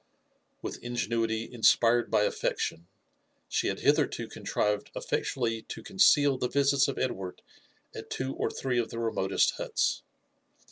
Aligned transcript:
With 0.63 0.79
ingenuity 0.83 1.47
inspired 1.53 2.09
by 2.09 2.23
affection^ 2.25 2.85
she 3.47 3.67
had 3.67 3.81
hitherto 3.81 4.27
contrived 4.27 4.89
effectually 4.95 5.61
to 5.67 5.83
conceal 5.83 6.39
the 6.39 6.47
visits 6.49 6.87
of 6.87 6.97
Edward 6.97 7.43
a^t 7.93 8.09
two 8.09 8.33
or 8.33 8.49
three 8.49 8.79
of 8.79 8.89
the 8.89 8.97
remotest 8.97 9.51
huts. 9.57 10.01